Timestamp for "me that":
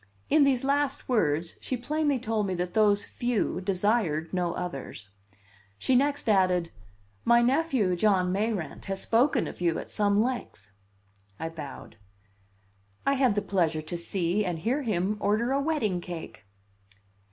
2.47-2.73